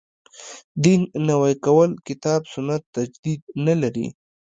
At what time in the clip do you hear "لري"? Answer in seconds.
3.81-4.07